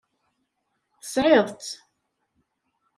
[0.99, 1.69] Tesɛiḍ-tt.